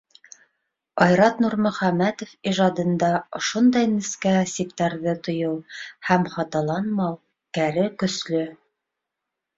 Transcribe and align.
Айрат 1.03 1.39
Нурмөхәмәтов 1.43 2.31
ижадында 2.51 3.11
ошондай 3.41 3.89
нескә 3.93 4.33
сиктәрҙе 4.55 5.13
тойоу 5.29 5.61
һәм 6.09 6.27
хаталанмау 6.37 7.17
кәре 7.59 7.85
көслө. 8.05 8.45